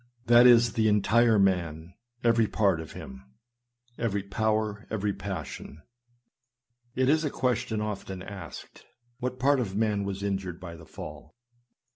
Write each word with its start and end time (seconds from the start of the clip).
That 0.25 0.47
is, 0.47 0.73
the 0.73 0.87
entire 0.87 1.37
man, 1.37 1.93
every 2.23 2.47
part 2.47 2.79
of 2.81 2.93
him— 2.93 3.21
every 3.99 4.23
power, 4.23 4.87
every 4.89 5.13
passion. 5.13 5.83
It 6.95 7.07
is 7.07 7.23
a 7.23 7.29
question 7.29 7.81
often 7.81 8.23
asked," 8.23 8.83
What 9.19 9.37
part 9.37 9.59
of 9.59 9.75
man 9.75 10.03
was 10.03 10.23
injured 10.23 10.59
by 10.59 10.75
the 10.75 10.87
fall?" 10.87 11.35